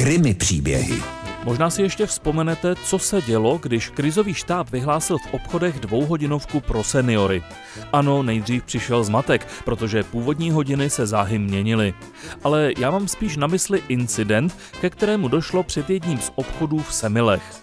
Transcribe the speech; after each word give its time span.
Krymy 0.00 0.34
příběhy. 0.34 1.02
Možná 1.44 1.70
si 1.70 1.82
ještě 1.82 2.06
vzpomenete, 2.06 2.74
co 2.74 2.98
se 2.98 3.22
dělo, 3.22 3.58
když 3.62 3.88
krizový 3.88 4.34
štáb 4.34 4.70
vyhlásil 4.70 5.18
v 5.18 5.34
obchodech 5.34 5.80
dvouhodinovku 5.80 6.60
pro 6.60 6.84
seniory. 6.84 7.42
Ano, 7.92 8.22
nejdřív 8.22 8.64
přišel 8.64 9.04
zmatek, 9.04 9.46
protože 9.64 10.02
původní 10.02 10.50
hodiny 10.50 10.90
se 10.90 11.06
záhy 11.06 11.38
měnily. 11.38 11.94
Ale 12.44 12.72
já 12.78 12.90
mám 12.90 13.08
spíš 13.08 13.36
na 13.36 13.46
mysli 13.46 13.82
incident, 13.88 14.56
ke 14.80 14.90
kterému 14.90 15.28
došlo 15.28 15.62
před 15.62 15.90
jedním 15.90 16.18
z 16.18 16.32
obchodů 16.34 16.78
v 16.78 16.94
Semilech. 16.94 17.62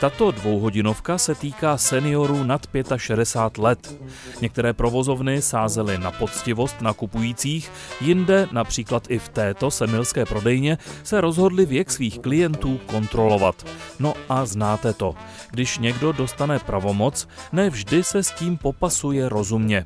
Tato 0.00 0.30
dvouhodinovka 0.30 1.18
se 1.18 1.34
týká 1.34 1.76
seniorů 1.76 2.44
nad 2.44 2.66
65 2.96 3.62
let. 3.62 4.00
Některé 4.40 4.72
provozovny 4.72 5.42
sázely 5.42 5.98
na 5.98 6.10
poctivost 6.10 6.80
nakupujících, 6.80 7.70
jinde, 8.00 8.48
například 8.52 9.10
i 9.10 9.18
v 9.18 9.28
této 9.28 9.70
semilské 9.70 10.24
prodejně, 10.24 10.78
se 11.02 11.20
rozhodli 11.20 11.66
věk 11.66 11.90
svých 11.90 12.18
klientů 12.18 12.80
kontrolovat. 12.86 13.66
No 13.98 14.14
a 14.28 14.46
znáte 14.46 14.92
to. 14.92 15.14
Když 15.50 15.78
někdo 15.78 16.12
dostane 16.12 16.58
pravomoc, 16.58 17.28
ne 17.52 17.70
vždy 17.70 18.04
se 18.04 18.22
s 18.22 18.30
tím 18.30 18.56
popasuje 18.56 19.28
rozumně. 19.28 19.84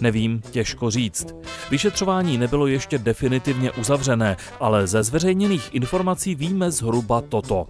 Nevím, 0.00 0.40
těžko 0.50 0.90
říct. 0.90 1.26
Vyšetřování 1.70 2.38
nebylo 2.38 2.66
ještě 2.66 2.98
definitivně 2.98 3.70
uzavřené, 3.70 4.36
ale 4.60 4.86
ze 4.86 5.02
zveřejněných 5.02 5.74
informací 5.74 6.34
víme 6.34 6.70
zhruba 6.70 7.20
toto. 7.20 7.66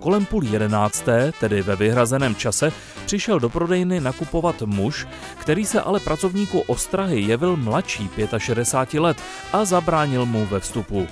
Kolem 0.00 0.26
půl 0.26 0.44
jedenácté, 0.44 1.32
tedy 1.40 1.62
ve 1.62 1.76
vyhrazeném 1.76 2.34
čase, 2.34 2.72
přišel 3.06 3.40
do 3.40 3.48
prodejny 3.48 4.00
nakupovat 4.00 4.62
muž, 4.62 5.06
který 5.38 5.66
se 5.66 5.80
ale 5.80 6.00
pracovníku 6.00 6.60
ostrahy 6.60 7.20
jevil 7.20 7.56
mladší 7.56 8.10
65 8.38 9.00
let 9.00 9.16
a 9.52 9.64
zabránil 9.64 10.26
mu 10.26 10.46
ve 10.46 10.60
vstupu. 10.60 11.06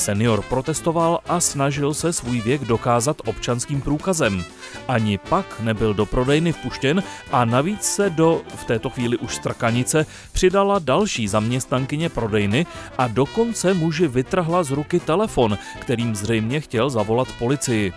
Senior 0.00 0.42
protestoval 0.42 1.20
a 1.28 1.40
snažil 1.40 1.94
se 1.94 2.12
svůj 2.12 2.40
věk 2.40 2.64
dokázat 2.64 3.16
občanským 3.26 3.80
průkazem. 3.80 4.44
Ani 4.88 5.18
pak 5.18 5.60
nebyl 5.60 5.94
do 5.94 6.06
prodejny 6.06 6.52
vpuštěn 6.52 7.02
a 7.32 7.44
navíc 7.44 7.82
se 7.82 8.10
do 8.10 8.42
v 8.56 8.64
této 8.64 8.90
chvíli 8.90 9.16
už 9.16 9.34
strakanice 9.34 10.06
přidala 10.32 10.78
další 10.78 11.28
zaměstnankyně 11.28 12.08
prodejny 12.08 12.66
a 12.98 13.06
dokonce 13.06 13.74
muži 13.74 14.08
vytrhla 14.08 14.62
z 14.62 14.70
ruky 14.70 15.00
telefon, 15.00 15.58
kterým 15.78 16.14
zřejmě 16.14 16.60
chtěl 16.60 16.90
zavolat 16.90 17.28
policii. 17.38 17.92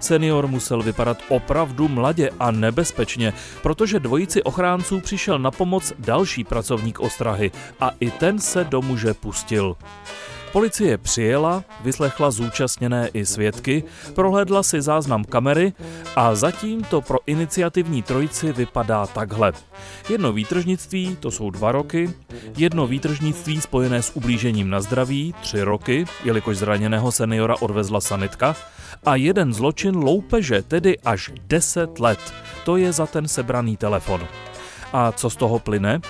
Senior 0.00 0.46
musel 0.46 0.82
vypadat 0.82 1.18
opravdu 1.28 1.88
mladě 1.88 2.30
a 2.40 2.50
nebezpečně, 2.50 3.32
protože 3.62 4.00
dvojici 4.00 4.42
ochránců 4.42 5.00
přišel 5.00 5.38
na 5.38 5.50
pomoc 5.50 5.92
další 5.98 6.44
pracovník 6.44 7.00
ostrahy 7.00 7.50
a 7.80 7.90
i 8.00 8.10
ten 8.10 8.38
se 8.38 8.64
do 8.64 8.82
muže 8.82 9.14
pustil. 9.14 9.76
Policie 10.54 10.98
přijela, 10.98 11.64
vyslechla 11.80 12.30
zúčastněné 12.30 13.08
i 13.08 13.26
svědky, 13.26 13.84
prohlédla 14.14 14.62
si 14.62 14.82
záznam 14.82 15.24
kamery 15.24 15.72
a 16.16 16.34
zatím 16.34 16.84
to 16.84 17.00
pro 17.00 17.18
iniciativní 17.26 18.02
trojici 18.02 18.52
vypadá 18.52 19.06
takhle. 19.06 19.52
Jedno 20.08 20.32
výtržnictví, 20.32 21.16
to 21.20 21.30
jsou 21.30 21.50
dva 21.50 21.72
roky, 21.72 22.10
jedno 22.56 22.86
výtržnictví 22.86 23.60
spojené 23.60 24.02
s 24.02 24.16
ublížením 24.16 24.70
na 24.70 24.80
zdraví, 24.80 25.34
tři 25.40 25.62
roky, 25.62 26.04
jelikož 26.24 26.56
zraněného 26.56 27.12
seniora 27.12 27.54
odvezla 27.60 28.00
sanitka, 28.00 28.56
a 29.06 29.16
jeden 29.16 29.54
zločin 29.54 29.96
loupeže, 29.96 30.62
tedy 30.62 30.98
až 30.98 31.30
10 31.46 32.00
let. 32.00 32.34
To 32.64 32.76
je 32.76 32.92
za 32.92 33.06
ten 33.06 33.28
sebraný 33.28 33.76
telefon. 33.76 34.26
A 34.92 35.12
co 35.12 35.30
z 35.30 35.36
toho 35.36 35.58
plyne? 35.58 36.00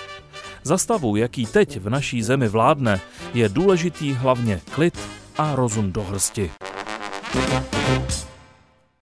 Za 0.67 0.77
stavu, 0.77 1.15
jaký 1.15 1.45
teď 1.45 1.79
v 1.79 1.89
naší 1.89 2.23
zemi 2.23 2.47
vládne, 2.47 3.01
je 3.33 3.49
důležitý 3.49 4.13
hlavně 4.13 4.61
klid 4.71 4.99
a 5.37 5.55
rozum 5.55 5.91
do 5.91 6.03
hrsti. 6.03 6.51